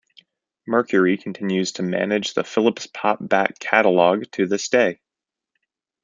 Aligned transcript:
Mercury 0.65 1.15
continues 1.15 1.73
to 1.73 1.83
manage 1.83 2.33
the 2.33 2.43
Philips 2.43 2.87
pop 2.87 3.19
back 3.21 3.59
catalogue 3.59 4.23
to 4.31 4.47
this 4.47 4.67
day. 4.67 4.99